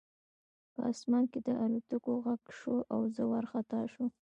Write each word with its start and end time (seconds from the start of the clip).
په 0.73 0.79
آسمان 0.91 1.23
کې 1.31 1.39
د 1.47 1.49
الوتکو 1.63 2.11
غږ 2.25 2.41
شو 2.59 2.75
او 2.93 2.99
زه 3.15 3.23
وارخطا 3.31 3.81
شوم 3.91 4.09